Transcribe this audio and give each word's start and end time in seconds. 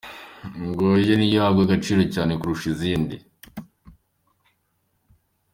Ngo 0.67 0.85
niyo 1.17 1.25
ihabwa 1.37 1.61
agaciro 1.65 2.01
cyane 2.13 2.31
kurusha 2.39 2.67
izindi. 2.73 3.17